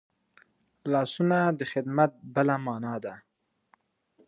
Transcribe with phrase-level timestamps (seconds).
[0.91, 3.13] لاسونه د خدمت بله مانا ده